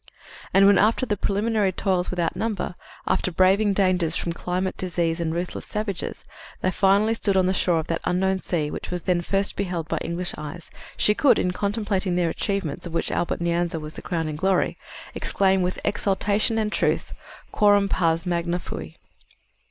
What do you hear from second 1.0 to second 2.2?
preliminary toils